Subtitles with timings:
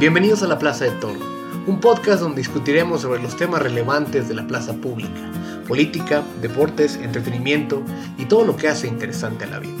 [0.00, 1.20] Bienvenidos a la Plaza de Toro,
[1.68, 5.30] un podcast donde discutiremos sobre los temas relevantes de la plaza pública,
[5.68, 7.84] política, deportes, entretenimiento
[8.18, 9.78] y todo lo que hace interesante a la vida.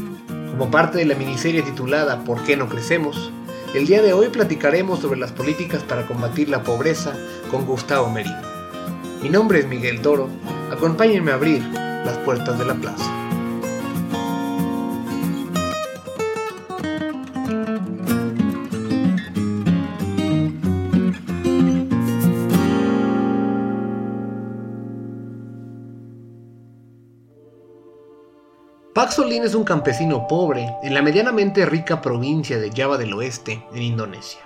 [0.52, 3.32] Como parte de la miniserie titulada ¿Por qué no crecemos?
[3.74, 7.12] El día de hoy platicaremos sobre las políticas para combatir la pobreza
[7.50, 8.40] con Gustavo Merino.
[9.20, 10.28] Mi nombre es Miguel Toro,
[10.70, 13.21] acompáñenme a abrir las puertas de la plaza.
[29.02, 33.82] Paxolín es un campesino pobre en la medianamente rica provincia de Java del Oeste, en
[33.82, 34.38] Indonesia.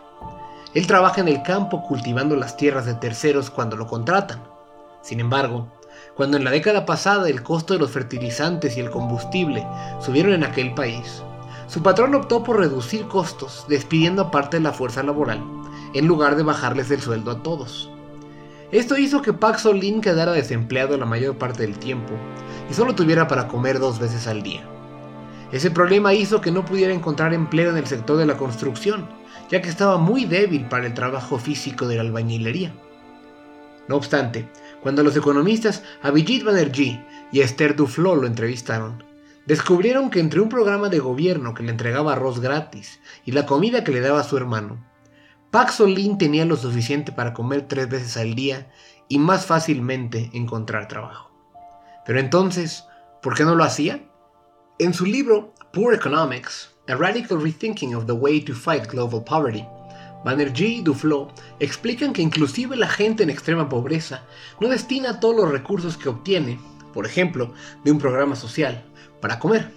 [0.73, 4.43] Él trabaja en el campo cultivando las tierras de terceros cuando lo contratan.
[5.03, 5.71] Sin embargo,
[6.15, 9.67] cuando en la década pasada el costo de los fertilizantes y el combustible
[10.01, 11.23] subieron en aquel país,
[11.67, 15.45] su patrón optó por reducir costos despidiendo a parte de la fuerza laboral,
[15.93, 17.91] en lugar de bajarles el sueldo a todos.
[18.73, 22.15] Esto hizo que Paxolín quedara desempleado la mayor parte del tiempo
[22.71, 24.63] y solo tuviera para comer dos veces al día.
[25.53, 29.09] Ese problema hizo que no pudiera encontrar empleo en el sector de la construcción,
[29.49, 32.75] ya que estaba muy débil para el trabajo físico de la albañilería.
[33.89, 34.49] No obstante,
[34.83, 39.05] cuando los economistas Abhijit Banerjee y Esther Duflo lo entrevistaron,
[39.47, 43.85] descubrieron que entre un programa de gobierno que le entregaba arroz gratis y la comida
[43.85, 44.85] que le daba a su hermano,
[45.53, 48.69] Paxolín tenía lo suficiente para comer tres veces al día
[49.09, 51.36] y más fácilmente encontrar trabajo.
[52.07, 52.85] Pero entonces,
[53.21, 54.01] ¿por qué no lo hacía?
[54.79, 59.67] En su libro Poor Economics, A Radical Rethinking of the Way to Fight Global Poverty,
[60.25, 61.29] Banerjee y Duflo
[61.61, 64.23] explican que inclusive la gente en extrema pobreza
[64.61, 66.59] no destina todos los recursos que obtiene,
[66.95, 67.53] por ejemplo,
[67.85, 68.85] de un programa social,
[69.21, 69.71] para comer.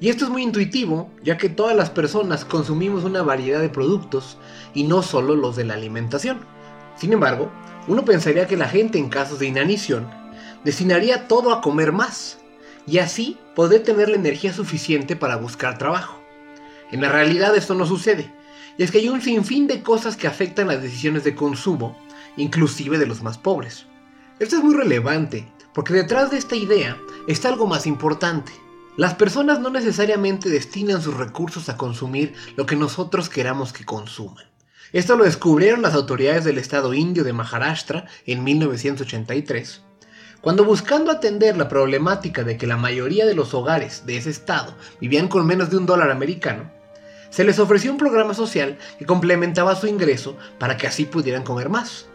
[0.00, 4.38] Y esto es muy intuitivo, ya que todas las personas consumimos una variedad de productos
[4.72, 6.40] y no solo los de la alimentación.
[6.96, 7.50] Sin embargo,
[7.86, 10.19] uno pensaría que la gente en casos de inanición
[10.64, 12.38] destinaría todo a comer más
[12.86, 16.20] y así poder tener la energía suficiente para buscar trabajo.
[16.90, 18.32] En la realidad esto no sucede,
[18.76, 21.96] y es que hay un sinfín de cosas que afectan las decisiones de consumo,
[22.36, 23.86] inclusive de los más pobres.
[24.38, 26.96] Esto es muy relevante, porque detrás de esta idea
[27.28, 28.52] está algo más importante.
[28.96, 34.46] Las personas no necesariamente destinan sus recursos a consumir lo que nosotros queramos que consuman.
[34.92, 39.82] Esto lo descubrieron las autoridades del estado indio de Maharashtra en 1983
[40.40, 44.74] cuando buscando atender la problemática de que la mayoría de los hogares de ese estado
[45.00, 46.70] vivían con menos de un dólar americano,
[47.28, 51.68] se les ofreció un programa social que complementaba su ingreso para que así pudieran comer
[51.68, 52.06] más.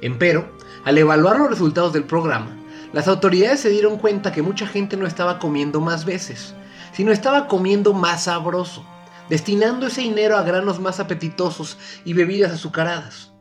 [0.00, 0.50] Empero,
[0.84, 2.56] al evaluar los resultados del programa,
[2.92, 6.54] las autoridades se dieron cuenta que mucha gente no estaba comiendo más veces,
[6.92, 8.84] sino estaba comiendo más sabroso,
[9.28, 13.31] destinando ese dinero a granos más apetitosos y bebidas azucaradas.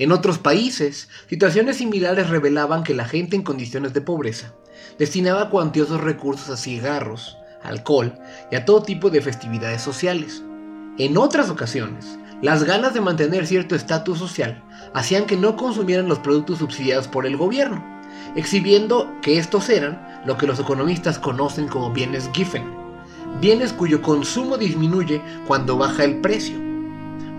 [0.00, 4.54] En otros países, situaciones similares revelaban que la gente en condiciones de pobreza
[4.98, 8.14] destinaba cuantiosos recursos a cigarros, alcohol
[8.50, 10.42] y a todo tipo de festividades sociales.
[10.96, 16.20] En otras ocasiones, las ganas de mantener cierto estatus social hacían que no consumieran los
[16.20, 17.84] productos subsidiados por el gobierno,
[18.36, 22.64] exhibiendo que estos eran lo que los economistas conocen como bienes Giffen,
[23.38, 26.69] bienes cuyo consumo disminuye cuando baja el precio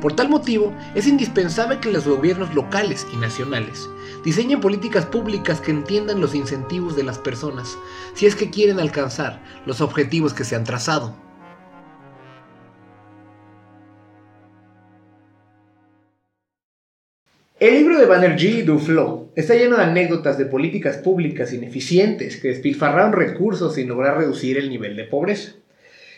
[0.01, 3.87] por tal motivo, es indispensable que los gobiernos locales y nacionales
[4.25, 7.77] diseñen políticas públicas que entiendan los incentivos de las personas
[8.15, 11.15] si es que quieren alcanzar los objetivos que se han trazado.
[17.59, 22.47] El libro de Banerjee y Duflo está lleno de anécdotas de políticas públicas ineficientes que
[22.47, 25.60] despilfarraron recursos sin lograr reducir el nivel de pobreza.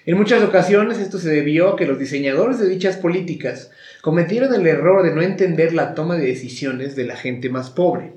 [0.05, 3.71] En muchas ocasiones esto se debió a que los diseñadores de dichas políticas
[4.01, 8.11] cometieron el error de no entender la toma de decisiones de la gente más pobre.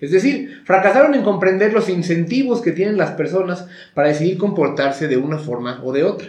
[0.00, 5.18] Es decir, fracasaron en comprender los incentivos que tienen las personas para decidir comportarse de
[5.18, 6.28] una forma o de otra.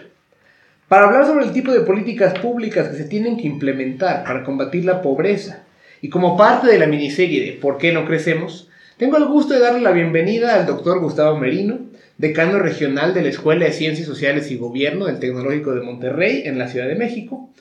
[0.89, 4.83] Para hablar sobre el tipo de políticas públicas que se tienen que implementar para combatir
[4.83, 5.63] la pobreza
[6.01, 8.66] y como parte de la miniserie de ¿Por qué no crecemos?
[8.97, 11.81] Tengo el gusto de darle la bienvenida al doctor Gustavo Merino,
[12.17, 16.57] decano regional de la Escuela de Ciencias Sociales y Gobierno del Tecnológico de Monterrey en
[16.57, 17.51] la Ciudad de México.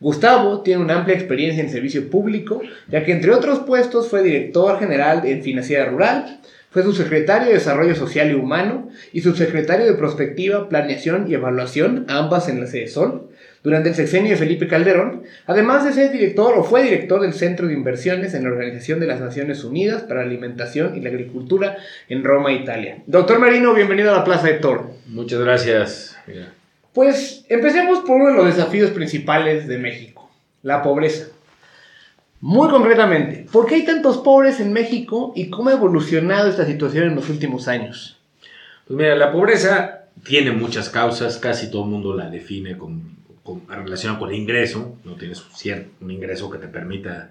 [0.00, 2.60] Gustavo tiene una amplia experiencia en servicio público,
[2.90, 6.40] ya que entre otros puestos fue director general en Financiera Rural,
[6.70, 12.50] fue subsecretario de Desarrollo Social y Humano y subsecretario de Prospectiva, Planeación y Evaluación, ambas
[12.50, 13.30] en la sede Sol,
[13.62, 17.68] durante el sexenio de Felipe Calderón, además de ser director o fue director del Centro
[17.68, 21.76] de Inversiones en la Organización de las Naciones Unidas para la Alimentación y la Agricultura
[22.08, 23.02] en Roma, Italia.
[23.06, 24.90] Doctor Marino, bienvenido a la Plaza de Toro.
[25.06, 26.16] Muchas gracias.
[26.92, 30.30] Pues empecemos por uno de los desafíos principales de México,
[30.62, 31.28] la pobreza.
[32.40, 37.04] Muy concretamente, ¿por qué hay tantos pobres en México y cómo ha evolucionado esta situación
[37.04, 38.18] en los últimos años?
[38.88, 43.66] Pues mira, la pobreza tiene muchas causas, casi todo el mundo la define con, con,
[43.68, 45.42] relacionada con el ingreso, no tienes
[46.00, 47.30] un ingreso que te permita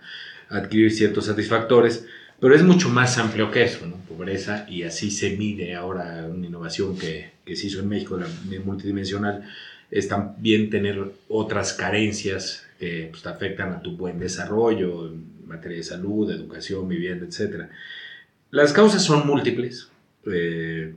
[0.50, 2.06] adquirir ciertos satisfactores,
[2.40, 3.96] pero es mucho más amplio que eso, ¿no?
[4.08, 8.28] Pobreza, y así se mide ahora una innovación que, que se hizo en México, la
[8.66, 9.48] multidimensional,
[9.92, 15.78] es también tener otras carencias que pues, te afectan a tu buen desarrollo en materia
[15.78, 17.70] de salud, educación, vivienda, etc.
[18.50, 19.90] Las causas son múltiples.
[20.26, 20.94] Eh,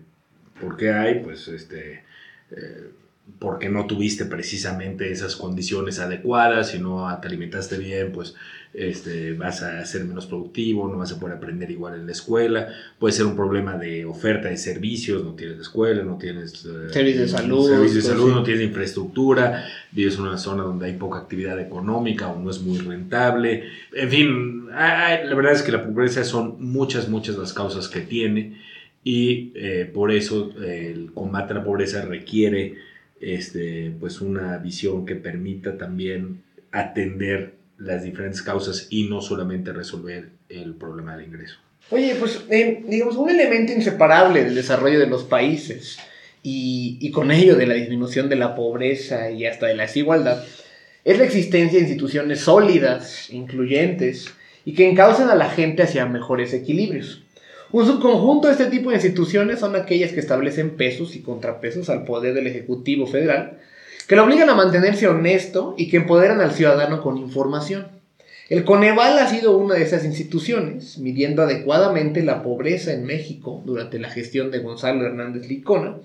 [0.60, 1.20] ¿Por qué hay?
[1.20, 2.05] Pues este,
[2.52, 2.90] eh,
[3.38, 8.35] porque no tuviste precisamente esas condiciones adecuadas, si no te alimentaste bien, pues
[8.75, 12.69] este, vas a ser menos productivo, no vas a poder aprender igual en la escuela,
[12.99, 17.32] puede ser un problema de oferta de servicios, no tienes escuela, no tienes eh, servicios
[17.32, 21.20] de salud, servicios de salud no tienes infraestructura, vives en una zona donde hay poca
[21.20, 26.25] actividad económica o no es muy rentable, en fin, la verdad es que la pobreza
[26.25, 28.61] son muchas, muchas las causas que tiene
[29.03, 32.94] y eh, por eso el combate a la pobreza requiere
[33.25, 40.31] este, pues una visión que permita también atender las diferentes causas y no solamente resolver
[40.49, 41.56] el problema del ingreso.
[41.91, 45.99] Oye, pues eh, digamos, un elemento inseparable del desarrollo de los países
[46.43, 50.44] y, y, con ello de la disminución de la pobreza y hasta de la desigualdad
[51.05, 54.32] es la existencia de instituciones sólidas, incluyentes
[54.65, 57.24] y que encaucen a la gente hacia mejores equilibrios.
[57.72, 62.05] Un subconjunto de este tipo de instituciones son aquellas que establecen pesos y contrapesos al
[62.05, 63.58] poder del Ejecutivo Federal,
[64.06, 67.88] que lo obligan a mantenerse honesto y que empoderan al ciudadano con información.
[68.50, 73.99] El Coneval ha sido una de esas instituciones, midiendo adecuadamente la pobreza en México durante
[73.99, 75.96] la gestión de Gonzalo Hernández Licona,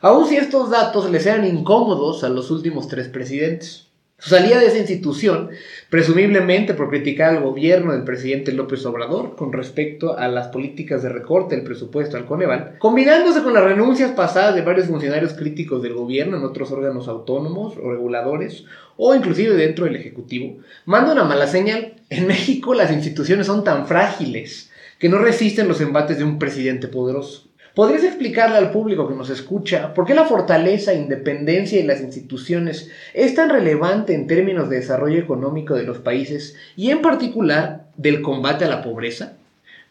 [0.00, 3.87] aun si estos datos le sean incómodos a los últimos tres presidentes.
[4.20, 5.50] Salía de esa institución,
[5.90, 11.08] presumiblemente por criticar al gobierno del presidente López Obrador con respecto a las políticas de
[11.08, 15.94] recorte del presupuesto al Coneval, combinándose con las renuncias pasadas de varios funcionarios críticos del
[15.94, 18.64] gobierno en otros órganos autónomos o reguladores,
[18.96, 21.94] o inclusive dentro del Ejecutivo, manda una mala señal.
[22.10, 26.88] En México las instituciones son tan frágiles que no resisten los embates de un presidente
[26.88, 27.47] poderoso.
[27.78, 32.90] ¿Podrías explicarle al público que nos escucha por qué la fortaleza independencia de las instituciones
[33.14, 38.20] es tan relevante en términos de desarrollo económico de los países y en particular del
[38.20, 39.36] combate a la pobreza?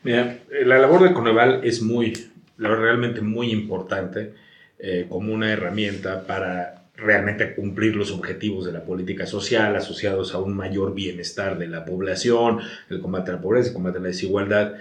[0.03, 4.33] Mira, la labor de Coneval es muy, realmente muy importante
[4.79, 10.39] eh, como una herramienta para realmente cumplir los objetivos de la política social asociados a
[10.39, 14.07] un mayor bienestar de la población, el combate a la pobreza, el combate a la
[14.09, 14.73] desigualdad.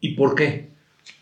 [0.00, 0.70] ¿Y por qué?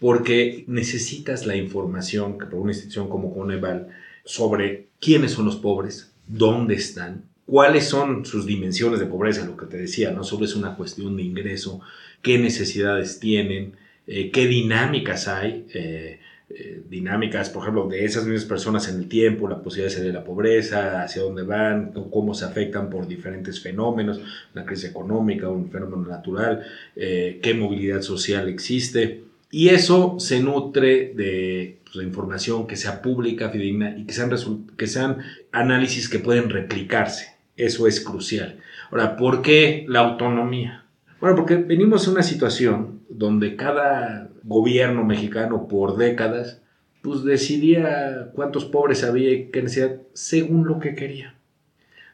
[0.00, 3.88] Porque necesitas la información que por una institución como Coneval
[4.25, 9.66] sobre quiénes son los pobres, dónde están, cuáles son sus dimensiones de pobreza, lo que
[9.66, 11.80] te decía, no solo es una cuestión de ingreso,
[12.22, 13.72] qué necesidades tienen,
[14.06, 16.20] eh, qué dinámicas hay, eh,
[16.50, 20.12] eh, dinámicas, por ejemplo, de esas mismas personas en el tiempo, la posibilidad de salir
[20.12, 24.20] de la pobreza, hacia dónde van, cómo se afectan por diferentes fenómenos,
[24.54, 26.64] una crisis económica, un fenómeno natural,
[26.94, 29.27] qué movilidad social existe.
[29.50, 34.30] Y eso se nutre de pues, información que sea pública, fidedigna y que sean,
[34.76, 35.18] que sean
[35.52, 37.37] análisis que pueden replicarse.
[37.56, 38.58] Eso es crucial.
[38.90, 40.84] Ahora, ¿por qué la autonomía?
[41.20, 46.62] Bueno, porque venimos en una situación donde cada gobierno mexicano por décadas
[47.02, 51.38] pues decidía cuántos pobres había y qué necesidad según lo que quería.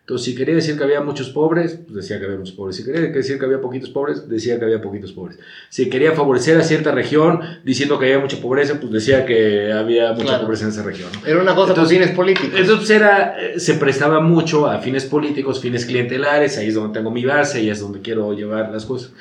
[0.04, 2.76] Entonces, si quería decir que había muchos pobres, pues decía que había muchos pobres.
[2.76, 5.38] Si quería decir que había poquitos pobres, decía que había poquitos pobres.
[5.70, 10.12] Si quería favorecer a cierta región diciendo que había mucha pobreza, pues decía que había
[10.12, 11.08] mucha pobreza en esa región.
[11.26, 12.50] Era una cosa con fines políticos.
[12.54, 17.11] Entonces era, eh, se prestaba mucho a fines políticos, fines clientelares, ahí es donde tengo
[17.11, 19.14] mi base, ahí es donde quiero llevar las cosas.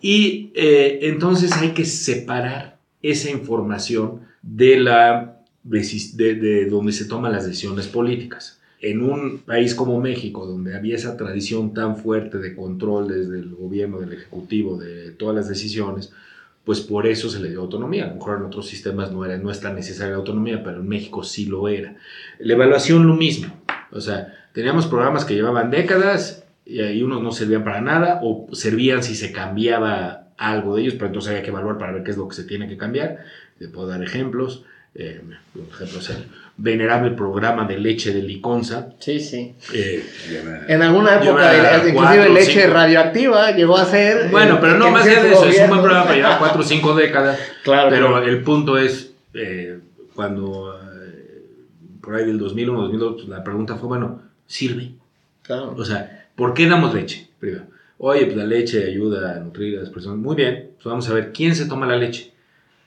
[0.00, 7.32] Y eh, entonces hay que separar esa información de la de, de donde se toman
[7.32, 12.54] las decisiones políticas en un país como México, donde había esa tradición tan fuerte de
[12.54, 16.12] control desde el gobierno, del ejecutivo, de todas las decisiones,
[16.64, 18.04] pues por eso se le dio autonomía.
[18.04, 20.80] A lo mejor en otros sistemas no, era, no es tan necesaria la autonomía, pero
[20.80, 21.96] en México sí lo era.
[22.38, 23.58] La evaluación lo mismo.
[23.90, 28.48] O sea, teníamos programas que llevaban décadas y ahí unos no servían para nada o
[28.52, 32.10] servían si se cambiaba algo de ellos, pero entonces había que evaluar para ver qué
[32.10, 33.24] es lo que se tiene que cambiar.
[33.58, 34.66] Te puedo dar ejemplos.
[34.94, 35.20] Eh,
[35.52, 36.24] por ejemplo, el
[36.56, 38.90] venerable programa de leche de Liconza.
[39.00, 39.54] Sí, sí.
[39.72, 40.04] Eh,
[40.68, 44.30] en alguna época, inclusive leche radioactiva llegó a ser.
[44.30, 46.64] Bueno, pero no más allá de eso, es un buen programa para llevar cuatro o
[46.64, 47.38] cinco décadas.
[47.64, 47.90] Claro.
[47.90, 49.80] Pero el punto es, eh,
[50.14, 50.78] cuando
[52.04, 54.92] por ahí del 2001, 2002, pues, la pregunta fue, bueno, ¿sirve?
[55.42, 55.74] Claro.
[55.76, 57.28] O sea, ¿por qué damos leche?
[57.40, 57.64] Primero,
[57.98, 60.18] oye, pues la leche ayuda a nutrir a las personas.
[60.18, 62.33] Muy bien, pues vamos a ver, ¿quién se toma la leche?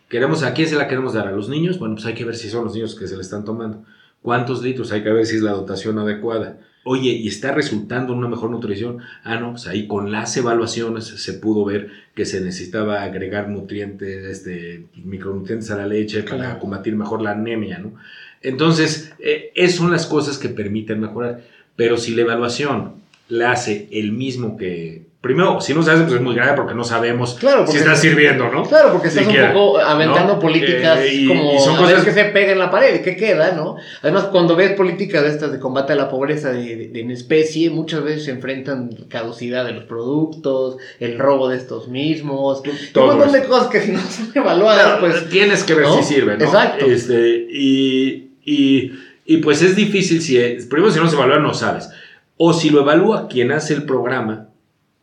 [0.09, 1.27] ¿Queremos, ¿A quién se la queremos dar?
[1.27, 1.79] ¿A los niños?
[1.79, 3.83] Bueno, pues hay que ver si son los niños que se la están tomando.
[4.21, 4.91] ¿Cuántos litros?
[4.91, 6.57] Hay que ver si es la dotación adecuada.
[6.85, 8.99] Oye, ¿y está resultando una mejor nutrición?
[9.25, 14.23] Ah, no, pues ahí con las evaluaciones se pudo ver que se necesitaba agregar nutrientes,
[14.25, 16.59] este, micronutrientes a la leche para Claro.
[16.59, 17.93] combatir mejor la anemia, ¿no?
[18.41, 21.41] Entonces, eh, esas son las cosas que permiten mejorar.
[21.75, 22.93] Pero si la evaluación
[23.29, 25.05] la hace el mismo que...
[25.19, 27.77] Primero, si no se hace, pues es muy grave porque no sabemos Claro, porque- si
[27.79, 28.63] está sirviendo, ¿no?
[28.63, 30.39] Claro, porque estás Siquiera, un poco aventando ¿no?
[30.39, 33.01] políticas Eh, y- como y son a ver cosas- que se pega en la pared,
[33.01, 33.75] ¿qué queda, no?
[34.03, 37.11] Además, cuando ves políticas de estas de combate a la pobreza de, de- de en
[37.11, 42.61] especie, muchas veces se enfrentan caducidad de los productos, el robo de estos mismos,
[42.93, 43.37] Todo un montón eso.
[43.43, 45.29] de cosas que si no son evaluadas, Claro, pues...
[45.29, 45.97] tienes que ver ¿no?
[45.97, 46.45] si sirve, ¿no?
[46.45, 46.85] Exacto.
[46.85, 48.91] Este, y, y,
[49.25, 51.89] y pues es difícil si es- primero si no se evalúa no sabes.
[52.37, 54.49] O si lo evalúa quien hace el programa,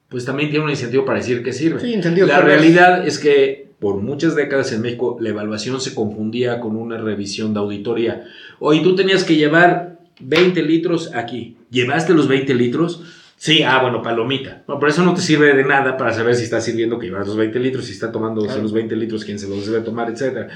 [0.09, 1.81] pues también tiene un incentivo para decir que sirve.
[1.81, 2.27] Sí, entendido.
[2.27, 6.97] La realidad es que por muchas décadas en México la evaluación se confundía con una
[6.99, 8.25] revisión de auditoría.
[8.61, 11.57] Oye, tú tenías que llevar 20 litros aquí.
[11.71, 13.03] ¿Llevaste los 20 litros?
[13.37, 14.63] Sí, ah, bueno, palomita.
[14.69, 17.27] No, por eso no te sirve de nada para saber si está sirviendo que llevas
[17.27, 18.63] los 20 litros, si está tomando Claro.
[18.63, 20.49] los 20 litros, quién se los debe tomar, etc.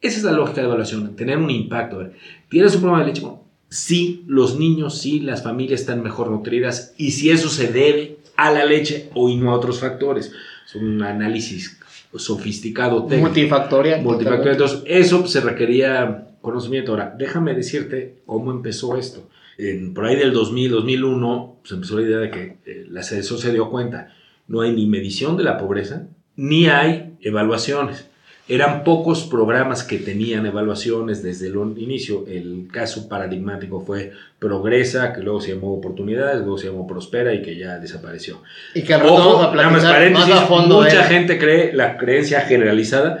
[0.00, 2.08] Esa es la lógica de evaluación, tener un impacto.
[2.48, 3.22] ¿Tienes un problema de leche?
[3.22, 8.18] Bueno, sí, los niños, sí, las familias están mejor nutridas y si eso se debe
[8.36, 10.32] a la leche o y no a otros factores.
[10.66, 11.78] Es un análisis
[12.14, 13.28] sofisticado técnico.
[13.28, 14.02] Multifactorial.
[14.02, 14.54] Multifactorial.
[14.54, 16.92] Entonces, eso se requería conocimiento.
[16.92, 19.28] Ahora, déjame decirte cómo empezó esto.
[19.56, 23.38] En, por ahí del 2000, 2001, se empezó la idea de que eh, la CEDESO
[23.38, 24.14] se dio cuenta.
[24.48, 28.06] No hay ni medición de la pobreza, ni hay evaluaciones.
[28.54, 32.24] Eran pocos programas que tenían evaluaciones desde el inicio.
[32.28, 37.40] El caso paradigmático fue Progresa, que luego se llamó Oportunidades, luego se llamó Prospera y
[37.40, 38.42] que ya desapareció.
[38.74, 41.96] Y que Ojo, a más platicar más paréntesis, a fondo mucha de- gente cree, la
[41.96, 43.20] creencia generalizada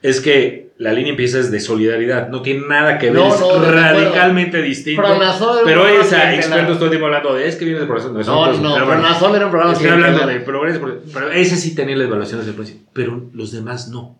[0.00, 3.62] es que la línea empieza desde solidaridad, no tiene nada que ver, No, es no,
[3.62, 5.02] radicalmente distinto.
[5.02, 7.86] Pronazol pero era programa a expertos todo el tiempo hablando de es que viene de
[7.86, 8.12] progreso.
[8.14, 10.80] No, No, no, pero Pronazol era un programa Estoy hablando de progreso,
[11.12, 14.18] pero ese sí tenía la evaluación desde el principio, pero los demás no.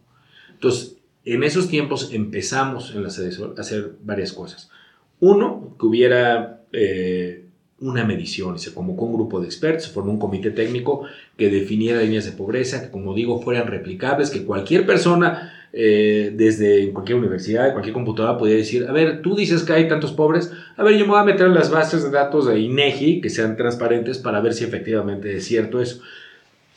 [0.60, 4.70] Entonces, en esos tiempos empezamos en la CEDESOL a hacer varias cosas.
[5.18, 7.46] Uno, que hubiera eh,
[7.78, 11.06] una medición, se convocó un grupo de expertos, se formó un comité técnico
[11.38, 16.90] que definiera líneas de pobreza, que como digo, fueran replicables, que cualquier persona, eh, desde
[16.92, 20.82] cualquier universidad, cualquier computadora, podía decir, a ver, tú dices que hay tantos pobres, a
[20.82, 23.56] ver, yo me voy a meter en las bases de datos de INEGI, que sean
[23.56, 26.02] transparentes, para ver si efectivamente es cierto eso.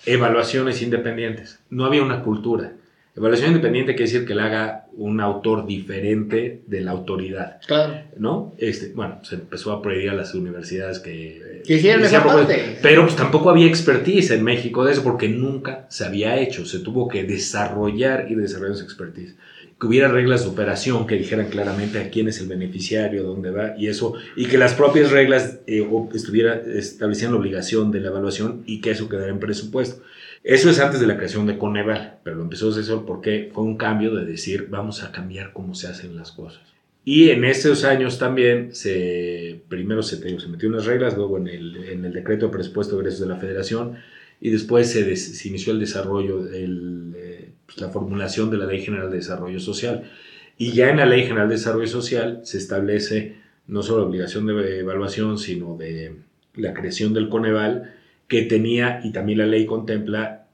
[0.06, 1.60] Evaluaciones independientes.
[1.70, 2.74] No había una cultura.
[3.16, 7.94] Evaluación independiente quiere decir que la haga un autor diferente de la autoridad, Claro.
[8.18, 8.56] ¿no?
[8.58, 11.38] Este, bueno, se empezó a prohibir a las universidades que...
[11.38, 12.80] eh, Que hicieran esa parte.
[12.82, 16.66] Pero pues tampoco había expertise en México de eso porque nunca se había hecho.
[16.66, 19.36] Se tuvo que desarrollar y desarrollar esa expertise.
[19.80, 23.76] Que hubiera reglas de operación que dijeran claramente a quién es el beneficiario, dónde va
[23.78, 24.14] y eso.
[24.36, 28.92] Y que las propias reglas eh, estuviera, establecían la obligación de la evaluación y que
[28.92, 30.02] eso quedara en presupuesto.
[30.44, 33.78] Eso es antes de la creación de Coneval, pero lo empezó eso porque fue un
[33.78, 36.62] cambio de decir vamos a cambiar cómo se hacen las cosas.
[37.06, 41.76] Y en esos años también se, primero se, se metió unas reglas, luego en el,
[41.86, 43.98] en el decreto de presupuesto de egresos de la federación
[44.40, 49.16] y después se, inició el desarrollo, eh, pues, la formulación de la Ley General de
[49.16, 50.12] Desarrollo Social.
[50.58, 54.80] Y ya en la Ley General de Desarrollo Social se establece no solo obligación de
[54.80, 56.18] evaluación, sino de
[56.56, 57.94] la creación del Coneval,
[58.34, 60.48] que tenía, y también la ley contempla,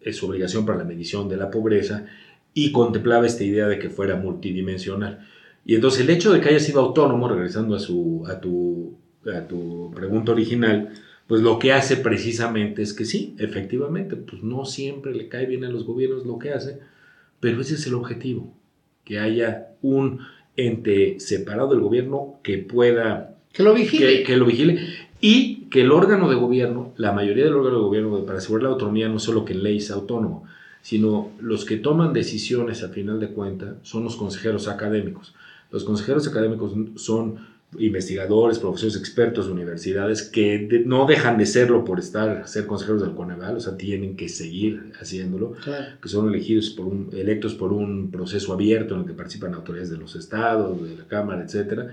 [0.00, 2.06] eh, su obligación para la medición de la pobreza,
[2.54, 5.28] y contemplaba esta idea de que fuera multidimensional.
[5.66, 8.96] Y entonces el hecho de que haya sido autónomo, regresando a, su, a, tu,
[9.30, 10.94] a tu pregunta original,
[11.26, 15.64] pues lo que hace precisamente es que sí, efectivamente, pues no siempre le cae bien
[15.66, 16.78] a los gobiernos lo que hace,
[17.40, 18.54] pero ese es el objetivo,
[19.04, 20.20] que haya un
[20.56, 24.22] ente separado del gobierno que pueda Que lo que, vigile.
[24.22, 24.80] que lo vigile
[25.20, 28.68] y que el órgano de gobierno, la mayoría del órgano de gobierno para asegurar la
[28.70, 30.44] autonomía no solo que en ley sea autónomo,
[30.82, 35.34] sino los que toman decisiones a final de cuentas son los consejeros académicos.
[35.70, 37.36] Los consejeros académicos son
[37.78, 43.00] investigadores, profesores expertos de universidades que de- no dejan de serlo por estar ser consejeros
[43.00, 45.86] del Coneval, o sea, tienen que seguir haciéndolo Claro.
[46.02, 49.88] que son elegidos por un, electos por un proceso abierto en el que participan autoridades
[49.90, 51.88] de los estados, de la Cámara, etcétera,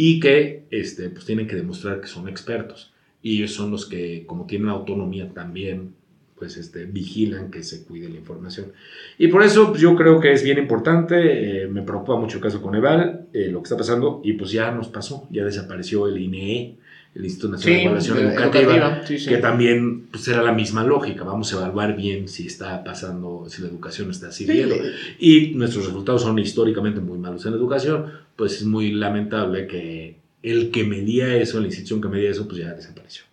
[0.00, 2.94] y que este, pues tienen que demostrar que son expertos.
[3.20, 5.94] Y ellos son los que, como tienen autonomía, también
[6.36, 8.72] pues este, vigilan que se cuide la información.
[9.18, 12.44] Y por eso pues, yo creo que es bien importante, eh, me preocupa mucho el
[12.44, 16.06] caso con Eval, eh, lo que está pasando, y pues ya nos pasó, ya desapareció
[16.06, 16.76] el INE,
[17.18, 21.56] el Instituto Nacional de Evaluación Educativa, que también pues, era la misma lógica, vamos a
[21.56, 24.76] evaluar bien si está pasando, si la educación está sirviendo.
[25.18, 28.06] Y nuestros resultados son históricamente muy malos en educación,
[28.36, 32.60] pues es muy lamentable que el que medía eso, la institución que medía eso, pues
[32.60, 33.24] ya desapareció.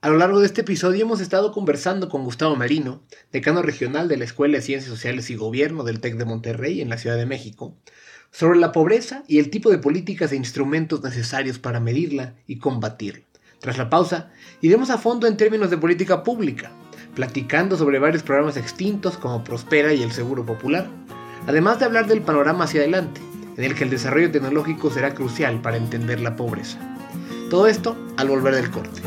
[0.00, 4.16] A lo largo de este episodio hemos estado conversando con Gustavo Merino, decano regional de
[4.16, 7.26] la Escuela de Ciencias Sociales y Gobierno del TEC de Monterrey en la Ciudad de
[7.26, 7.74] México,
[8.30, 13.22] sobre la pobreza y el tipo de políticas e instrumentos necesarios para medirla y combatirla.
[13.64, 14.28] Tras la pausa,
[14.60, 16.70] iremos a fondo en términos de política pública,
[17.14, 20.86] platicando sobre varios programas extintos como Prospera y el Seguro Popular,
[21.46, 23.22] además de hablar del panorama hacia adelante,
[23.56, 26.78] en el que el desarrollo tecnológico será crucial para entender la pobreza.
[27.48, 29.00] Todo esto al volver del corte.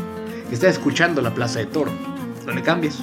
[0.50, 1.92] Está escuchando La Plaza de Toro.
[2.44, 2.98] No le cambies.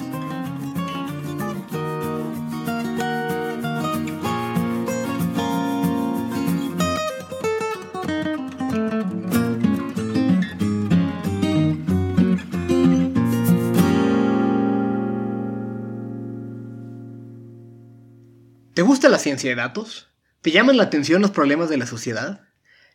[18.76, 20.10] ¿Te gusta la ciencia de datos?
[20.42, 22.42] ¿Te llaman la atención los problemas de la sociedad?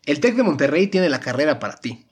[0.05, 2.05] El TEC de Monterrey tiene la carrera para ti.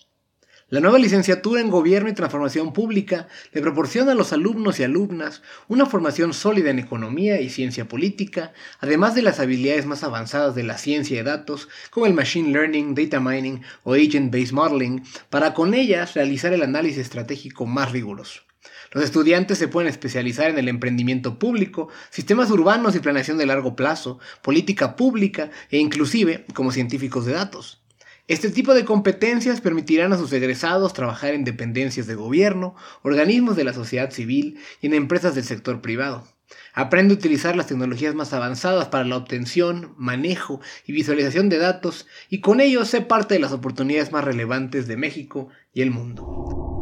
[0.70, 5.44] La nueva licenciatura en Gobierno y Transformación Pública le proporciona a los alumnos y alumnas
[5.68, 10.64] una formación sólida en economía y ciencia política, además de las habilidades más avanzadas de
[10.64, 15.76] la ciencia de datos, como el Machine Learning, Data Mining o Agent-Based Modeling, para con
[15.76, 18.49] ellas realizar el análisis estratégico más riguroso.
[18.92, 23.76] Los estudiantes se pueden especializar en el emprendimiento público, sistemas urbanos y planeación de largo
[23.76, 27.82] plazo, política pública e inclusive como científicos de datos.
[28.28, 33.64] Este tipo de competencias permitirán a sus egresados trabajar en dependencias de gobierno, organismos de
[33.64, 36.28] la sociedad civil y en empresas del sector privado.
[36.74, 42.08] Aprende a utilizar las tecnologías más avanzadas para la obtención, manejo y visualización de datos
[42.30, 46.79] y con ello sé parte de las oportunidades más relevantes de México y el mundo.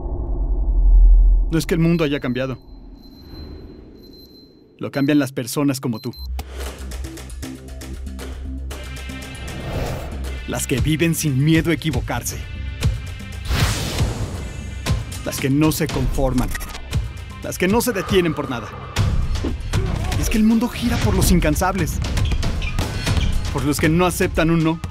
[1.50, 2.58] No es que el mundo haya cambiado.
[4.80, 6.14] Lo cambian las personas como tú.
[10.48, 12.38] Las que viven sin miedo a equivocarse.
[15.26, 16.50] Las que no se conforman.
[17.44, 18.68] Las que no se detienen por nada.
[20.20, 22.00] Es que el mundo gira por los incansables.
[23.54, 24.82] Por los que no aceptan un no.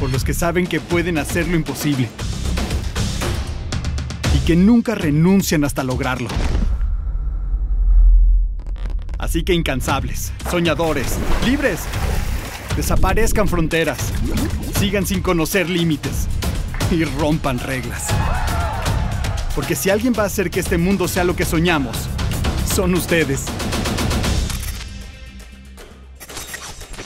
[0.00, 2.10] Por los que saben que pueden hacer lo imposible.
[4.46, 6.28] Que nunca renuncian hasta lograrlo.
[9.18, 11.80] Así que incansables, soñadores, libres,
[12.76, 14.12] Desaparezcan fronteras,
[14.80, 16.26] sigan sin conocer límites
[16.90, 18.08] y rompan reglas.
[19.54, 21.96] Porque si alguien va a hacer que este mundo sea lo que soñamos,
[22.66, 23.44] son ustedes.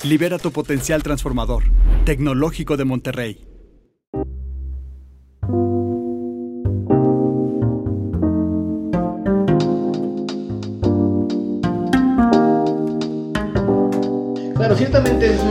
[0.04, 1.64] Libera tu potencial transformador.
[2.06, 3.38] Tecnológico de Monterrey.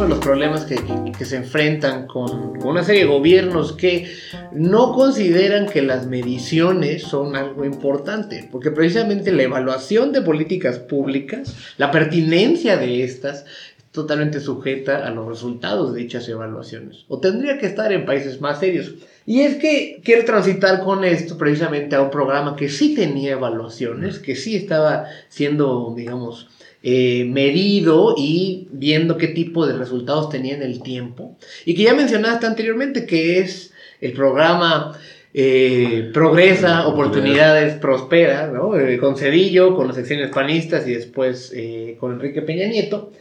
[0.08, 4.10] De los problemas que, se enfrentan con, una serie de gobiernos que
[4.54, 11.54] no consideran que las mediciones son algo importante, porque precisamente la evaluación de políticas públicas,
[11.78, 13.44] la pertinencia de estas,
[13.78, 18.40] es totalmente sujeta a los resultados de dichas evaluaciones, o tendría que estar en países
[18.40, 18.94] más serios.
[19.26, 24.20] Y es que quiero transitar con esto precisamente a un programa que sí tenía evaluaciones,
[24.20, 26.48] que sí estaba siendo, digamos,
[26.84, 31.38] eh, medido y viendo qué tipo de resultados tenía en el tiempo.
[31.66, 34.98] Y que ya mencionaste anteriormente, que es el programa
[35.34, 38.78] eh, Progresa, Oportunidades, Prospera, ¿no?
[38.78, 41.54] Eh, con Cedillo, con las secciones panistas y después
[42.00, 43.12] con Enrique Peña Nieto.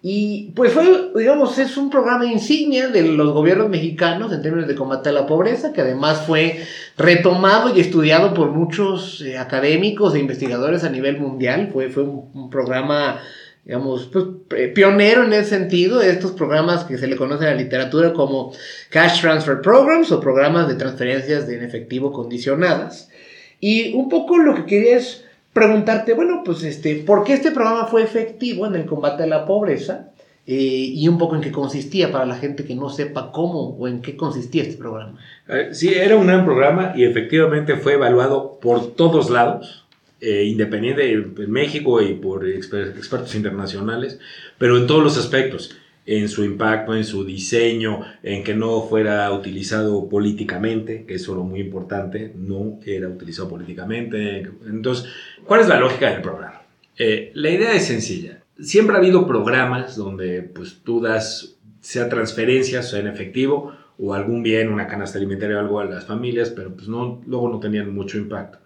[0.00, 4.76] Y pues fue, digamos, es un programa insignia de los gobiernos mexicanos en términos de
[4.76, 6.64] combate a la pobreza, que además fue
[6.96, 11.70] retomado y estudiado por muchos eh, académicos e investigadores a nivel mundial.
[11.72, 13.20] Fue, fue un, programa,
[13.64, 14.24] digamos, pues,
[14.72, 18.52] pionero en ese sentido, estos programas que se le conoce en la literatura como
[18.90, 23.10] Cash Transfer Programs o programas de transferencias en efectivo condicionadas.
[23.58, 27.86] Y un poco lo que quería es preguntarte, bueno, pues este, ¿por qué este programa
[27.86, 30.12] fue efectivo en el combate a la pobreza?
[30.50, 33.86] Eh, y un poco en qué consistía para la gente que no sepa cómo o
[33.86, 35.18] en qué consistía este programa.
[35.46, 39.84] Eh, sí, era un gran programa y efectivamente fue evaluado por todos lados,
[40.22, 44.18] eh, independiente en México y por expertos internacionales,
[44.56, 45.76] pero en todos los aspectos.
[46.08, 51.36] En su impacto, en su diseño, en que no fuera utilizado políticamente, que eso es
[51.36, 54.50] lo muy importante, no era utilizado políticamente.
[54.66, 55.04] Entonces,
[55.44, 56.62] ¿cuál es la lógica del programa?
[56.96, 58.42] Eh, la idea es sencilla.
[58.58, 64.42] Siempre ha habido programas donde pues, tú das, sea transferencias, sea en efectivo, o algún
[64.42, 67.94] bien, una canasta alimentaria o algo a las familias, pero pues no, luego no tenían
[67.94, 68.58] mucho impacto.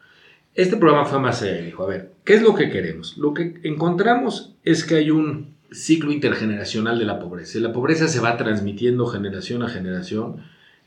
[0.55, 3.19] Este programa fue más allá dijo, a ver, ¿qué es lo que queremos?
[3.19, 7.59] Lo que encontramos es que hay un ciclo intergeneracional de la pobreza.
[7.59, 10.37] La pobreza se va transmitiendo generación a generación.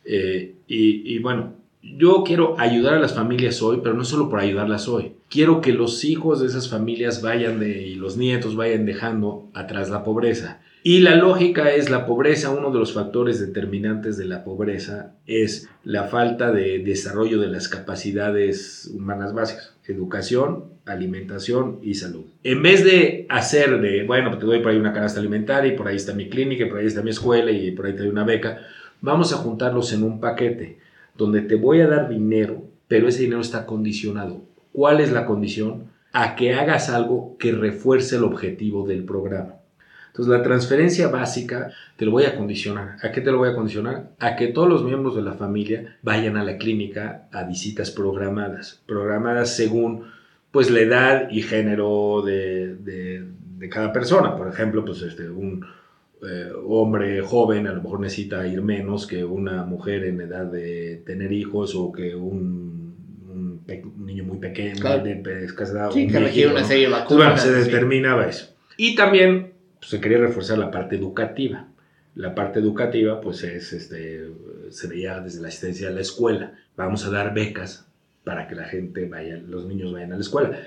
[0.05, 4.39] Eh, y, y, bueno, yo quiero ayudar a las familias hoy, pero no solo por
[4.39, 5.13] ayudarlas hoy.
[5.29, 9.89] Quiero que los hijos de esas familias vayan de, y los nietos vayan dejando atrás
[9.89, 10.61] la pobreza.
[10.83, 15.67] Y la lógica es la pobreza, uno de los factores determinantes de la pobreza es
[15.83, 22.25] la falta de desarrollo de las capacidades humanas básicas, educación, alimentación y salud.
[22.43, 25.87] En vez de hacer de, bueno, te doy por ahí una canasta alimentaria y por
[25.87, 28.09] ahí está mi clínica y por ahí está mi escuela y por ahí te doy
[28.09, 28.59] una beca,
[29.01, 30.79] vamos a juntarlos en un paquete
[31.17, 34.41] donde te voy a dar dinero, pero ese dinero está condicionado.
[34.71, 35.85] ¿Cuál es la condición?
[36.11, 39.54] A que hagas algo que refuerce el objetivo del programa.
[40.15, 42.95] Entonces, la transferencia básica te lo voy a condicionar.
[43.03, 44.11] ¿A qué te lo voy a condicionar?
[44.19, 48.81] A que todos los miembros de la familia vayan a la clínica a visitas programadas,
[48.85, 50.05] programadas según
[50.51, 54.37] pues la edad y género de, de, cada persona.
[54.37, 55.65] Por ejemplo, pues este, un
[56.25, 61.03] eh, hombre joven a lo mejor necesita ir menos que una mujer en edad de
[61.05, 62.95] tener hijos o que un,
[63.29, 63.61] un,
[63.97, 67.17] niño muy pequeño, de escasa Sí, que requiere una serie de vacunas.
[67.17, 68.55] Bueno, se determinaba eso.
[68.77, 69.54] Y también
[69.85, 71.67] pues, se quería reforzar la parte educativa.
[72.15, 74.31] La parte educativa, pues es, este,
[74.69, 76.53] se veía desde la asistencia a la escuela.
[76.75, 77.85] Vamos a dar becas
[78.23, 80.57] para que la gente vaya, los niños vayan a la escuela.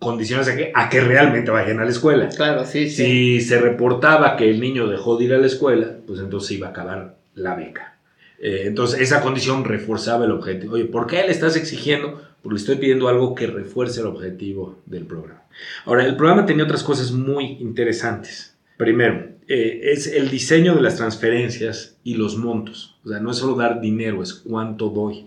[0.00, 2.28] Condiciones a que, a que realmente vayan a la escuela.
[2.30, 3.04] Claro, sí, sí.
[3.04, 6.68] Si se reportaba que el niño dejó de ir a la escuela, pues entonces iba
[6.68, 7.98] a acabar la beca.
[8.40, 10.74] Eh, entonces, esa condición reforzaba el objetivo.
[10.74, 12.20] Oye, ¿por qué le estás exigiendo?
[12.42, 15.42] Porque estoy pidiendo algo que refuerce el objetivo del programa.
[15.84, 18.53] Ahora, el programa tenía otras cosas muy interesantes.
[18.76, 22.98] Primero, eh, es el diseño de las transferencias y los montos.
[23.04, 25.26] O sea, no es solo dar dinero, es cuánto doy.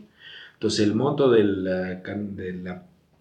[0.53, 2.01] Entonces, el monto de la,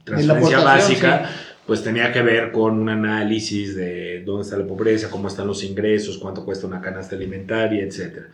[0.05, 1.31] transferencia básica,
[1.67, 5.62] pues tenía que ver con un análisis de dónde está la pobreza, cómo están los
[5.62, 8.27] ingresos, cuánto cuesta una canasta alimentaria, etc.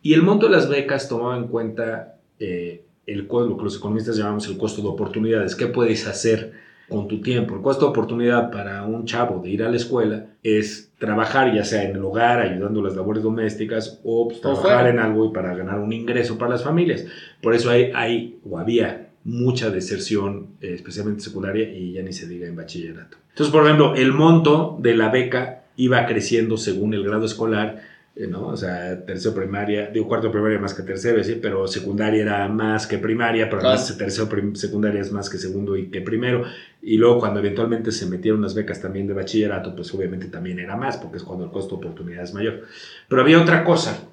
[0.00, 4.16] Y el monto de las becas tomaba en cuenta eh, el, lo que los economistas
[4.16, 5.54] llamamos el costo de oportunidades.
[5.54, 6.67] ¿Qué puedes hacer?
[6.88, 7.54] Con tu tiempo.
[7.54, 11.64] El costo de oportunidad para un chavo de ir a la escuela es trabajar ya
[11.64, 15.54] sea en el hogar ayudando las labores domésticas o pues, trabajar en algo y para
[15.54, 17.04] ganar un ingreso para las familias.
[17.42, 22.26] Por eso hay, hay o había mucha deserción, eh, especialmente secundaria y ya ni se
[22.26, 23.18] diga en bachillerato.
[23.30, 27.82] Entonces, por ejemplo, el monto de la beca iba creciendo según el grado escolar
[28.18, 28.48] eh, ¿no?
[28.48, 31.38] O sea, tercero primaria, digo cuarto primaria más que tercero, ¿sí?
[31.40, 35.88] pero secundaria era más que primaria, pero además tercero secundaria es más que segundo y
[35.88, 36.42] que primero.
[36.88, 40.74] Y luego cuando eventualmente se metieron las becas también de bachillerato, pues obviamente también era
[40.74, 42.62] más, porque es cuando el costo de oportunidad es mayor.
[43.06, 44.08] Pero había otra cosa,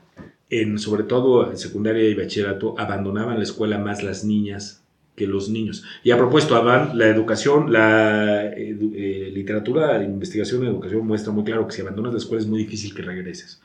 [0.50, 4.84] en, sobre todo en secundaria y bachillerato, abandonaban la escuela más las niñas
[5.16, 5.86] que los niños.
[6.04, 11.66] Y a propósito, la educación, la eh, literatura, la investigación de educación muestra muy claro
[11.68, 13.62] que si abandonas la escuela es muy difícil que regreses.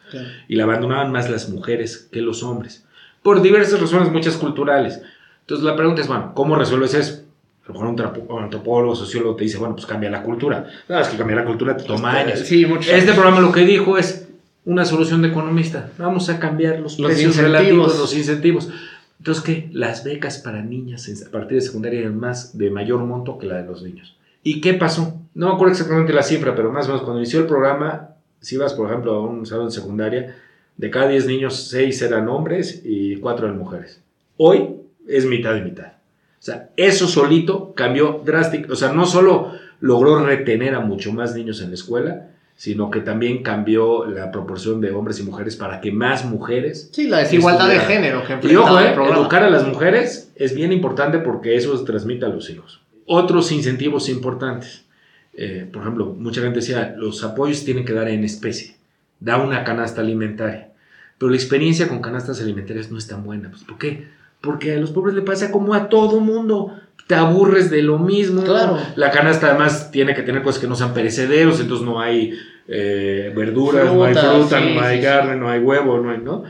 [0.47, 2.87] Y la abandonaban más las mujeres que los hombres,
[3.25, 5.03] por diversas razones, muchas culturales.
[5.41, 7.25] Entonces la pregunta es, bueno, ¿cómo resuelves eso?
[7.71, 10.67] A lo mejor un, antropólogo, sociólogo te dice, bueno, pues cambia la cultura.
[10.89, 12.89] No, es que cambiar la cultura te toma este, años.
[12.89, 14.29] este programa lo que dijo es
[14.65, 15.91] una solución de economista.
[15.99, 18.69] Vamos a cambiar los, los precios relativos, los incentivos.
[19.19, 19.69] Entonces, ¿qué?
[19.73, 23.57] Las becas para niñas a partir de secundaria eran más de mayor monto que la
[23.57, 24.17] de los niños.
[24.43, 25.15] ¿Y qué pasó?
[25.35, 28.55] No me acuerdo exactamente la cifra, pero más o menos cuando inició el programa, si
[28.55, 30.37] ibas, por ejemplo, a un salón de secundaria,
[30.77, 34.01] de cada 10 niños, 6 eran hombres y 4 eran mujeres.
[34.39, 35.93] Hoy es mitad y mitad.
[36.41, 38.73] O sea, eso solito cambió drástico.
[38.73, 43.01] O sea, no solo logró retener a mucho más niños en la escuela, sino que
[43.01, 46.89] también cambió la proporción de hombres y mujeres para que más mujeres...
[46.93, 48.23] Sí, la desigualdad de género.
[48.25, 52.25] Que y ojo, eh, educar a las mujeres es bien importante porque eso se transmite
[52.25, 52.81] a los hijos.
[53.05, 54.87] Otros incentivos importantes.
[55.35, 58.77] Eh, por ejemplo, mucha gente decía, los apoyos tienen que dar en especie.
[59.21, 60.71] Da una canasta alimentaria.
[61.19, 63.51] Pero la experiencia con canastas alimentarias no es tan buena.
[63.51, 64.09] Pues, ¿Por qué?
[64.41, 66.75] Porque a los pobres le pasa como a todo mundo
[67.11, 68.45] te aburres de lo mismo.
[68.45, 68.79] Claro.
[68.95, 73.33] La canasta además tiene que tener cosas que no sean perecederos, entonces no hay eh,
[73.35, 76.45] verduras, no hay fruta, no hay carne, no hay huevo, no hay, ¿no?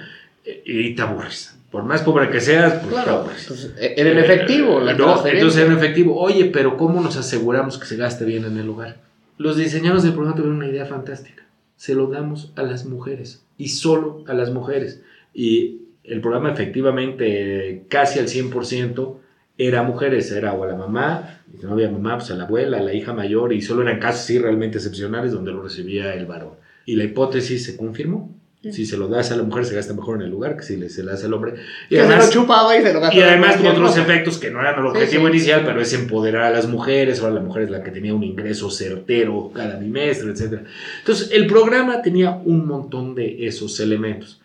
[0.44, 1.56] Y te aburres.
[1.70, 4.80] Por más pobre que seas, pues claro, Entonces, e-, en efectivo.
[4.80, 6.20] La no, entonces en efectivo.
[6.20, 8.98] Oye, pero ¿cómo nos aseguramos que se gaste bien en el lugar?
[9.38, 11.44] Los diseñadores del programa tuvieron una idea fantástica.
[11.76, 15.00] Se lo damos a las mujeres y solo a las mujeres.
[15.32, 19.16] Y el programa efectivamente casi al 100%
[19.58, 22.44] era mujeres, era o a la mamá, y si no había mamá, pues a la
[22.44, 26.14] abuela, a la hija mayor, y solo eran casos sí realmente excepcionales donde lo recibía
[26.14, 26.54] el varón.
[26.86, 28.34] Y la hipótesis se confirmó.
[28.62, 30.88] Si se lo das a la mujer, se gasta mejor en el lugar que si
[30.90, 31.54] se lo das al hombre.
[31.86, 34.38] Y Que se además, lo chupaba y se lo gastaba y además cualquier otros efectos
[34.38, 35.30] que no eran el Sí, objetivo sí.
[35.30, 38.22] inicial, pero es empoderar a las mujeres, ahora la mujer es la que tenía un
[38.22, 40.60] ingreso certero cada bimestre, etc.
[40.98, 44.39] Entonces, el programa tenía un montón de esos elementos.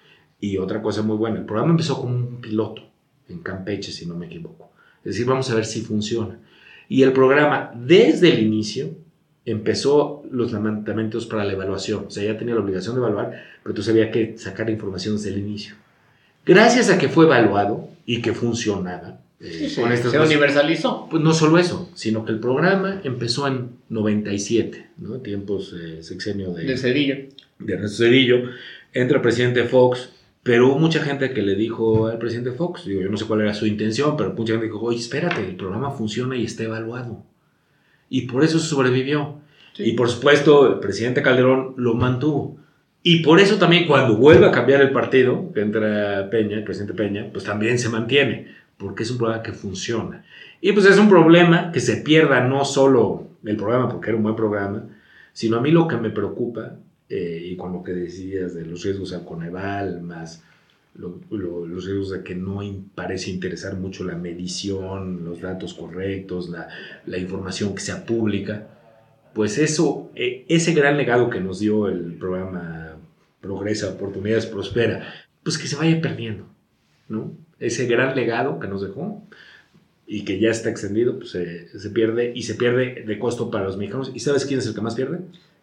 [0.45, 2.83] Y otra cosa muy buena, el programa empezó como un piloto
[3.29, 4.69] en Campeche, si no me equivoco.
[4.99, 6.37] Es decir, vamos a ver si funciona.
[6.87, 8.89] Y el programa, desde el inicio,
[9.45, 12.05] empezó los levantamientos para la evaluación.
[12.07, 15.29] O sea, ya tenía la obligación de evaluar, pero tú había que sacar información desde
[15.29, 15.75] el inicio.
[16.45, 20.31] Gracias a que fue evaluado y que funcionaba, eh, Sí, sí, con estas se cosas,
[20.31, 21.07] universalizó.
[21.09, 25.17] pues no solo eso, sino que el programa empezó en 97, ¿no?
[25.21, 27.15] tiempos eh, sexenio de, De Cedillo.
[27.59, 28.37] de Ernesto Cedillo,
[28.93, 30.09] entra el presidente Fox,
[30.45, 33.41] pero hubo mucha gente que le dijo al presidente Fox, digo, yo no sé cuál
[33.41, 37.23] era su intención, pero mucha gente dijo, oye, espérate, el programa funciona y está evaluado.
[38.11, 39.39] Y por eso sobrevivió.
[39.73, 39.85] Sí.
[39.85, 42.59] Y por supuesto, el presidente Calderón lo mantuvo.
[43.01, 46.93] Y por eso también cuando vuelve a cambiar el partido, que entra Peña, el presidente
[46.93, 50.25] Peña, pues también se mantiene, porque es un programa que funciona.
[50.61, 54.21] Y pues es un problema que se pierda no solo el programa, porque era un
[54.23, 54.83] buen programa,
[55.33, 56.75] sino a mí lo que me preocupa,
[57.09, 60.43] eh, y con lo que decías de los riesgos al Coneval, más
[60.95, 65.73] lo- lo- los riesgos de que no in- parece interesar mucho la medición, los datos
[65.73, 66.67] correctos, la,
[67.05, 68.67] la información que sea pública,
[69.33, 72.97] pues eso, eh, ese gran legado que nos dio el programa
[73.41, 75.13] Progresa, Oportunidades, Prospera,
[75.43, 76.45] pues que se vaya perdiendo,
[77.09, 77.33] ¿no?
[77.59, 79.21] Ese gran legado que nos dejó
[80.07, 83.65] y que ya está extendido, pues se, se pierde y se pierde de costo para
[83.65, 84.11] los mexicanos.
[84.15, 85.19] ¿Y sabes quién es el que más pierde?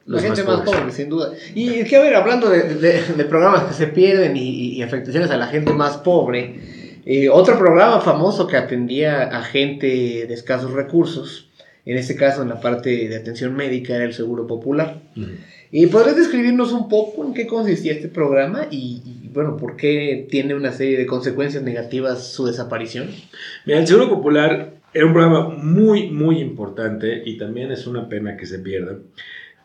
[0.07, 1.33] La gente más pobre, sin duda.
[1.55, 4.83] Y es que, a ver, hablando de, de- de programas que se pierden y, y
[4.83, 6.57] afectaciones a la gente más pobre,
[7.07, 9.87] eh, otro programa famoso que atendía a gente
[10.27, 11.49] de escasos recursos,
[11.85, 15.03] en este caso en la parte de atención médica, era el Seguro Popular.
[15.17, 15.27] Ujú.
[15.75, 20.27] ¿Y podrías describirnos un poco en qué consistía este programa y, y, bueno, por qué
[20.31, 23.09] tiene una serie de consecuencias negativas su desaparición?
[23.65, 28.37] Mira, el Seguro Popular era un programa muy, muy importante y también es una pena
[28.37, 28.99] que se pierda.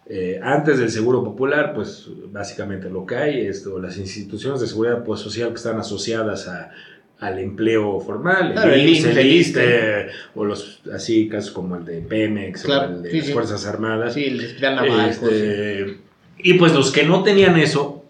[0.10, 4.68] Eh, antes del Seguro Popular, pues básicamente lo que hay es o las instituciones de
[4.68, 6.72] seguridad pues, social que están asociadas a,
[7.20, 12.02] al empleo formal, Claro, el el IMSS, el o los así casos como el de
[12.02, 13.34] Pemex Claro, o el de sí, las sí.
[13.34, 14.14] Fuerzas Armadas.
[14.14, 15.10] Sí, el hospital naval.
[15.10, 15.98] Este,
[16.38, 18.06] y pues los que no tenían eso,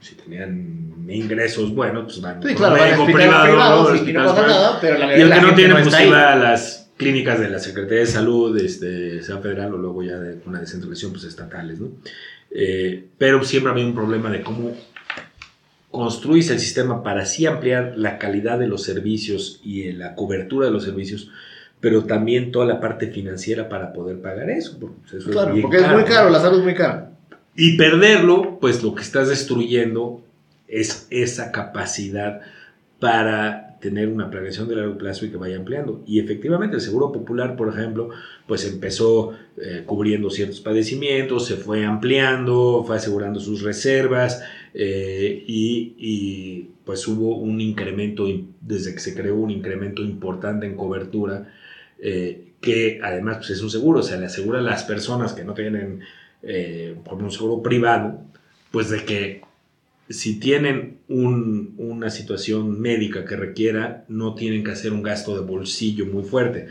[0.00, 4.08] si tenían ingresos buenos, pues van Sí, claro, médico privado, privados ¿no?
[4.08, 8.00] y la el que la no tiene, pues iba a las clínicas de la Secretaría
[8.00, 11.88] de Salud, este, sea federal o luego ya de una descentralización, pues estatales, ¿no?
[12.50, 14.74] Eh, pero siempre había un problema de cómo
[15.90, 20.66] construirse el sistema para así ampliar la calidad de los servicios y eh, la cobertura
[20.66, 21.30] de los servicios,
[21.80, 24.78] pero también toda la parte financiera para poder pagar eso.
[24.78, 26.06] porque, pues, eso Claro, bien porque es muy ¿no?
[26.06, 27.12] caro, la salud es muy cara.
[27.54, 30.22] Y perderlo, pues lo que estás destruyendo
[30.68, 32.40] es esa capacidad
[33.00, 36.02] para tener una planeación de largo plazo y que vaya ampliando.
[36.06, 38.10] Y efectivamente el Seguro Popular, por ejemplo,
[38.48, 44.42] pues empezó eh, cubriendo ciertos padecimientos, se fue ampliando, fue asegurando sus reservas
[44.74, 50.76] eh, y, pues hubo un incremento, in- desde que se creó un incremento importante en
[50.76, 51.52] cobertura,
[51.98, 55.44] eh, que además pues, es un seguro, o sea, le asegura a las personas que
[55.44, 56.00] no tienen
[57.04, 58.20] por un seguro privado,
[58.70, 59.40] pues de que
[60.08, 65.44] si tienen un- una situación médica que requiera, no tienen que hacer un gasto de
[65.46, 66.68] bolsillo muy fuerte.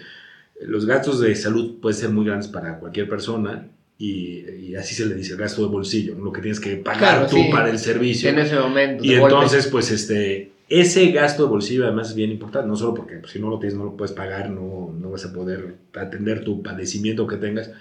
[0.62, 3.67] Los gastos de salud pueden ser muy grandes para cualquier persona
[3.98, 7.28] y, y así se le dice gasto de bolsillo, lo que tienes que pagar Claro,
[7.28, 7.50] tú sí.
[7.52, 8.30] para el servicio.
[8.30, 9.04] En ese momento.
[9.04, 9.36] Y golpe.
[9.36, 13.34] entonces, pues, este, ese gasto de bolsillo además es bien importante, no solo porque pues,
[13.34, 16.63] si no lo tienes, no lo puedes pagar, no, no vas a poder atender tu
[16.63, 17.71] padecimiento que tengas,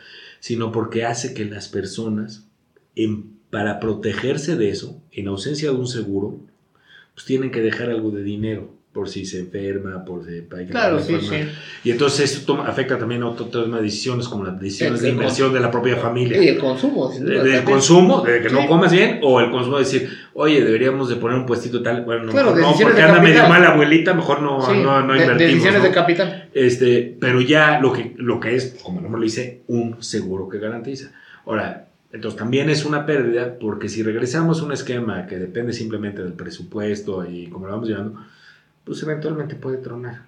[0.40, 2.46] sino porque hace que las personas,
[2.96, 6.40] en- para protegerse de eso, en ausencia de un seguro,
[7.14, 10.72] pues tienen que dejar algo de dinero por si se enferma, por si hay que
[10.72, 11.36] Claro, sí, sí.
[11.84, 15.06] Y entonces eso toma- afecta también a otro tema de decisiones, como las decisiones El-
[15.06, 17.12] de inversión de la propia familia Y el consumo.
[17.12, 18.54] sin de- del consumo, de que Sí.
[18.56, 22.04] no comas bien, o el consumo de decir, oye, deberíamos de poner un puestito tal,
[22.04, 25.00] bueno, no, Claro, no, decisiones porque de anda medio mal abuelita, mejor no, Sí, no,
[25.02, 25.38] no de- invertimos.
[25.52, 25.86] Decisiones ¿no?
[25.88, 26.48] de capital.
[26.52, 30.48] Este, pero ya lo que, lo que es, como el nombre lo dice, un seguro
[30.48, 31.12] que garantiza.
[31.46, 36.22] Ahora, entonces también es una pérdida porque si regresamos a un esquema que depende simplemente
[36.22, 38.20] del presupuesto y como lo vamos llevando,
[38.84, 40.22] pues eventualmente puede tronar.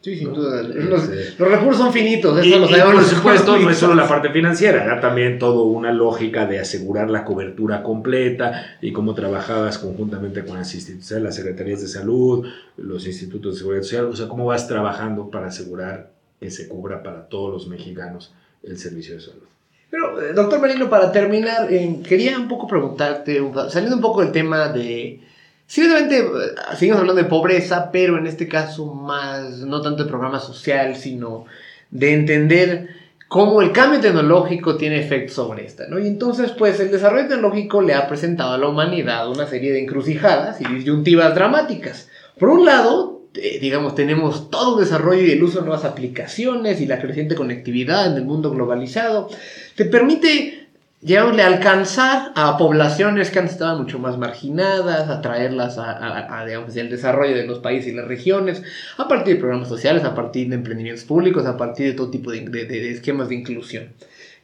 [0.00, 0.64] Sí, sin duda.
[0.64, 3.04] Los, recursos son finitos, eso lo sabemos.
[3.04, 7.08] por supuesto, no es solo la parte financiera, era también todo una lógica de asegurar
[7.08, 13.06] la cobertura completa y cómo trabajabas conjuntamente con las instituciones, las secretarías de salud, los
[13.06, 17.28] institutos de seguridad social, o sea, cómo vas trabajando para asegurar que se cubra para
[17.28, 19.52] todos los mexicanos el servicio de salud.
[19.92, 24.32] Pero, eh, doctor Marino, para terminar, eh, quería un poco preguntarte, saliendo un poco del
[24.32, 25.20] tema de
[25.66, 30.08] Sí, obviamente eh, seguimos hablando de pobreza, pero en este caso más, no tanto de
[30.10, 31.44] programa social, sino
[31.90, 32.88] de entender
[33.28, 35.98] cómo el cambio tecnológico tiene efecto sobre esta, ¿no?
[35.98, 39.80] Y entonces, pues el desarrollo tecnológico le ha presentado a la humanidad una serie de
[39.80, 42.08] encrucijadas y disyuntivas dramáticas.
[42.38, 46.80] Por un lado, eh, digamos, tenemos todo un desarrollo y el uso de nuevas aplicaciones
[46.80, 49.28] y la creciente conectividad en el mundo globalizado.
[49.76, 50.62] Te permite
[51.02, 56.76] Llegámosle a alcanzar a poblaciones que antes estaban mucho más marginadas, a traerlas a, digamos,
[56.76, 58.62] el desarrollo de los países y las regiones,
[58.98, 62.30] a partir de programas sociales, a partir de emprendimientos públicos, a partir de todo tipo
[62.30, 63.88] de, esquemas de inclusión.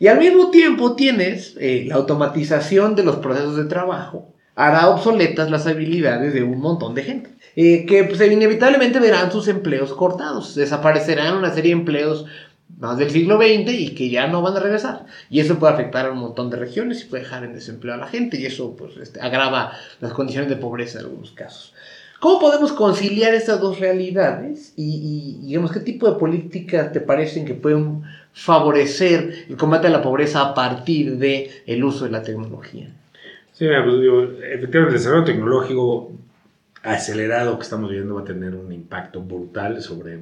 [0.01, 5.53] Y al mismo tiempo tienes eh, la automatización de los procesos de trabajo, hará obsoletas
[5.53, 10.54] las habilidades de un montón de gente, eh, que pues, inevitablemente verán sus empleos cortados,
[10.54, 12.24] desaparecerán una serie de empleos
[12.78, 15.06] más del siglo XX y que ya no van a regresar.
[15.28, 17.96] Y eso puede afectar a un montón de regiones y puede dejar en desempleo a
[17.96, 21.74] la gente y eso pues, este, agrava las condiciones de pobreza en algunos casos.
[22.20, 27.54] ¿Cómo podemos conciliar estas dos realidades y, digamos, qué tipo de políticas te parecen que
[27.54, 28.02] pueden
[28.34, 32.88] favorecer el combate a la pobreza a partir del el uso de la tecnología?
[33.52, 36.12] Sí, pues, digo, efectivamente el desarrollo tecnológico
[36.82, 40.18] acelerado que estamos viviendo va a tener un impacto brutal sobre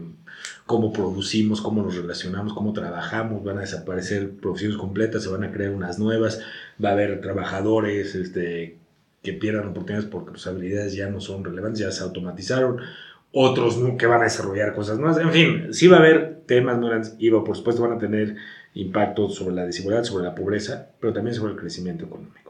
[0.64, 5.53] cómo producimos, cómo nos relacionamos, cómo trabajamos, van a desaparecer producciones completas, se van a
[5.53, 6.40] crear unas nuevas,
[6.83, 8.79] va a haber trabajadores este,
[9.23, 12.81] que pierdan oportunidades porque sus habilidades ya no son relevantes, ya se automatizaron,
[13.33, 16.88] otros que van a desarrollar cosas nuevas, en fin, sí va a haber temas muy
[16.88, 18.37] grandes y por supuesto van a tener
[18.75, 22.46] impacto sobre la desigualdad, sobre la pobreza, pero también sobre el crecimiento económico.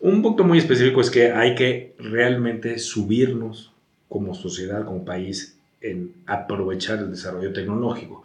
[0.00, 3.72] Un punto muy específico es que hay que realmente subirnos
[4.08, 8.22] como sociedad, como país, en aprovechar el desarrollo tecnológico,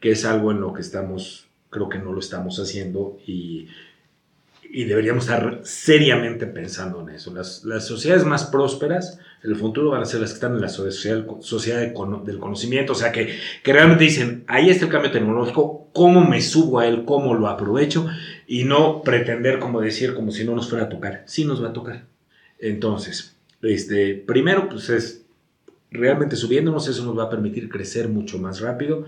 [0.00, 3.68] que es algo en lo que estamos, creo que no lo estamos haciendo y,
[4.74, 7.32] y deberíamos estar seriamente pensando en eso.
[7.32, 10.62] Las, las, sociedades más prósperas en el futuro van a ser las que están en
[10.62, 15.10] la sociedad, sociedad del conocimiento, o sea, que, que realmente dicen, ahí está el cambio
[15.10, 17.04] tecnológico, ¿cómo me subo a él?
[17.04, 18.06] ¿Cómo lo aprovecho?
[18.52, 21.22] Y no pretender como decir, como si no nos fuera a tocar.
[21.24, 22.04] Sí nos va a tocar.
[22.58, 25.24] Entonces, este, primero, pues es
[25.90, 29.06] realmente subiéndonos, eso nos va a permitir crecer mucho más rápido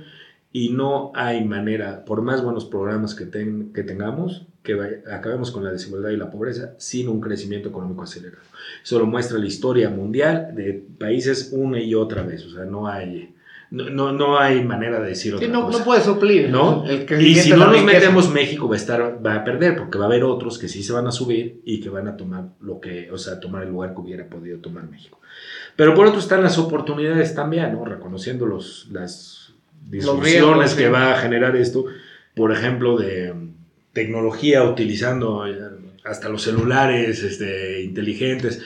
[0.51, 5.73] y no hay manera, por más buenos programas que, que tengamos, que acabemos con la
[5.73, 8.45] desigualdad y la pobreza sin un crecimiento económico acelerado.
[8.83, 12.89] Eso lo muestra la historia mundial de países una y otra vez, o sea, no
[12.89, 13.34] hay...
[13.75, 15.79] No, no, hay manera de decir otra no, cosa.
[15.79, 16.49] No puede suplir.
[16.49, 16.85] ¿no?
[16.89, 20.07] y si no nos metemos, México va a, estar, va a perder, porque va a
[20.07, 23.11] haber otros que sí se van a subir y que van a tomar lo que,
[23.11, 25.21] o sea, tomar el lugar que hubiera podido tomar México.
[25.75, 27.85] Pero por otro están las oportunidades también, ¿no?
[27.85, 29.53] Reconociendo los, las
[29.91, 31.87] disfunciones que va a generar esto,
[32.37, 33.35] por ejemplo, de
[33.93, 35.59] tecnología utilizando eh,
[36.05, 38.63] hasta los celulares este, inteligentes.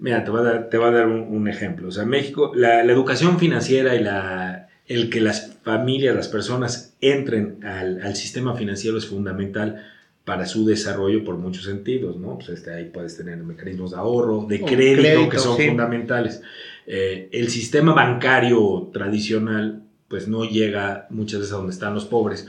[0.00, 1.88] Mira, te voy a dar, te a dar un, ejemplo.
[1.88, 7.64] O sea, México, la, educación financiera y la, el que las familias, las personas entren
[7.64, 9.84] al, al sistema financiero es fundamental
[10.24, 12.36] para su desarrollo por muchos sentidos, ¿no?
[12.36, 16.42] Pues este, ahí puedes tener mecanismos de ahorro, de crédito, que son fundamentales.
[16.86, 22.46] Eh, el sistema bancario tradicional, pues no llega muchas veces a donde están los pobres.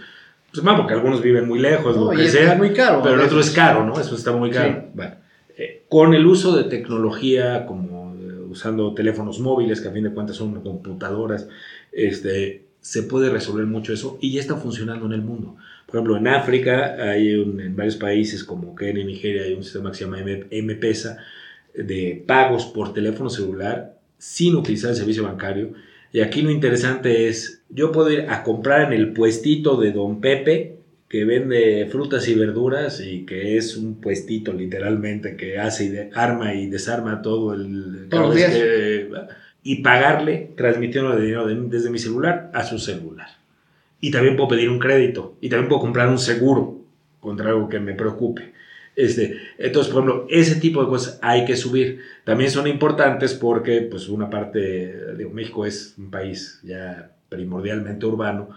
[0.51, 2.53] Pues más porque algunos viven muy lejos, lo que sea.
[2.53, 3.01] Es muy caro.
[3.01, 3.99] Pero el otro es caro, ¿no?
[3.99, 4.89] Eso está muy caro.
[4.93, 5.15] Bueno,
[5.89, 10.35] con el uso de tecnología, como eh, usando teléfonos móviles, que a fin de cuentas
[10.35, 11.47] son computadoras,
[11.91, 15.55] este, se puede resolver mucho eso y ya está funcionando en el mundo.
[15.85, 19.91] Por ejemplo, en África, hay en varios países como Kenia y Nigeria, hay un sistema
[19.91, 21.17] que se llama M-Pesa
[21.75, 25.73] de pagos por teléfono celular sin utilizar el servicio bancario.
[26.13, 30.21] Y aquí lo interesante es, yo puedo ir a comprar en el puestito de Don
[30.21, 30.77] Pepe,
[31.11, 36.53] que vende frutas y verduras y que es un puestito literalmente que hace y arma
[36.53, 38.07] y desarma todo el...
[39.61, 43.27] y pagarle transmitiendo el dinero desde mi celular a su celular
[43.99, 46.79] y también puedo pedir un crédito y también puedo comprar un seguro
[47.19, 48.53] contra algo que me preocupe.
[48.95, 51.99] Este, entonces, por ejemplo, ese tipo de cosas hay que subir.
[52.23, 58.49] También son importantes porque, pues, una parte, de México es un país ya primordialmente urbano,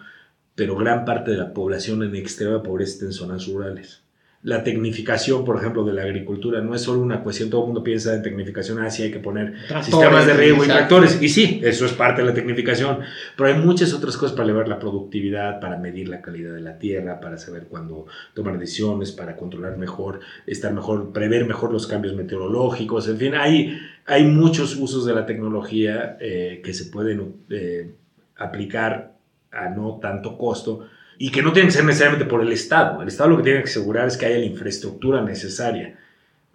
[0.54, 4.00] pero gran parte de la población en extrema pobreza está en zonas rurales.
[4.44, 7.82] la tecnificación, por ejemplo, de la agricultura no es solo una cuestión, todo el mundo
[7.82, 11.86] piensa en tecnificación, así hay que poner sistemas de riego y tractores, y sí, eso
[11.86, 12.98] es parte de la tecnificación,
[13.38, 16.78] pero hay muchas otras cosas para elevar la productividad, para medir la calidad de la
[16.78, 22.14] tierra, para saber cuándo tomar decisiones, para controlar mejor, estar mejor, prever mejor los cambios
[22.14, 27.94] meteorológicos, en fin, hay, hay muchos usos de la tecnología eh, que se pueden eh,
[28.36, 29.13] aplicar
[29.54, 30.88] a no tanto costo,
[31.18, 33.00] y que no tienen que ser necesariamente por el Estado.
[33.00, 35.98] El Estado lo que tiene que asegurar es que haya la infraestructura necesaria,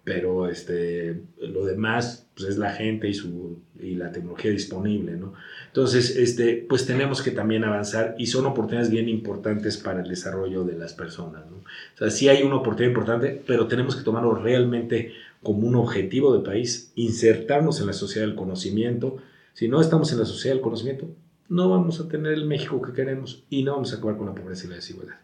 [0.04, 5.12] pero este, lo demás pues es la gente y, su, y la tecnología disponible.
[5.12, 5.34] ¿no?
[5.66, 10.64] Entonces, este, pues tenemos que también avanzar y son oportunidades bien importantes para el desarrollo
[10.64, 11.44] de las personas.
[11.50, 11.58] ¿no?
[11.58, 16.36] O sea, sí hay una oportunidad importante, pero tenemos que tomarlo realmente como un objetivo
[16.36, 19.18] de país, insertarnos en la sociedad del conocimiento.
[19.54, 21.08] Si no estamos en la sociedad del conocimiento,
[21.50, 24.34] no vamos a tener el México que queremos y no vamos a acabar con la
[24.34, 25.16] pobreza y la desigualdad.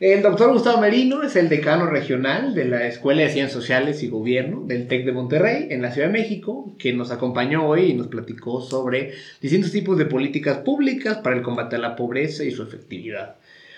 [0.00, 4.08] El doctor Gustavo Merino es el decano regional de la Escuela de Ciencias Sociales y
[4.08, 7.94] Gobierno del TEC de Monterrey en la Ciudad de México, que nos acompañó hoy y
[7.94, 9.12] nos platicó sobre
[9.42, 13.36] distintos tipos de políticas públicas para el combate a la pobreza y su efectividad.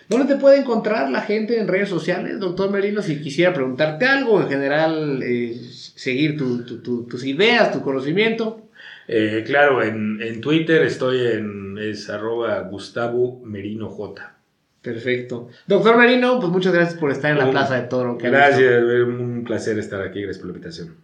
[0.09, 3.03] ¿Dónde te puede encontrar la gente en redes sociales, doctor Merino?
[3.03, 5.61] Si quisiera preguntarte algo, en general, eh,
[5.97, 8.62] seguir tus ideas, tu conocimiento.
[9.09, 14.37] Eh, claro, en, Twitter estoy en es arroba Gustavo Merino J.
[14.81, 15.49] Perfecto.
[15.67, 18.19] Doctor Merino, pues muchas gracias por estar en la Plaza de Toro.
[18.19, 20.97] Gracias, un placer estar aquí, gracias por la invitación.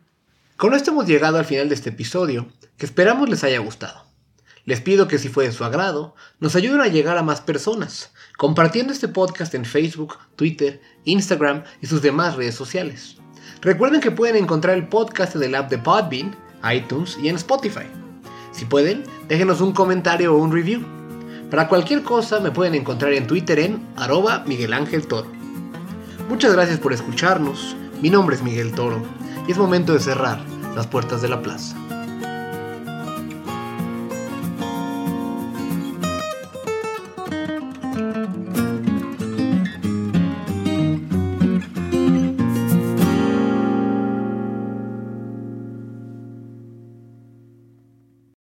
[0.57, 4.09] Con esto hemos llegado al final de este episodio, que esperamos les haya gustado.
[4.64, 8.12] Les pido que si fue de su agrado, nos ayuden a llegar a más personas,
[8.36, 13.16] compartiendo este podcast en Facebook, Twitter, Instagram y sus demás redes sociales.
[13.62, 16.36] Recuerden que pueden encontrar el podcast del app de Podbean
[16.73, 17.87] iTunes y en Spotify.
[18.53, 20.83] Si pueden, déjenos un comentario o un review.
[21.51, 25.29] Para cualquier cosa me pueden encontrar en Twitter en arroba Miguel Ángel Toro.
[26.29, 27.77] Muchas gracias por escucharnos.
[28.03, 29.01] Mi nombre es Miguel Toro
[29.47, 30.41] y es momento de cerrar
[30.75, 31.77] las puertas de la plaza.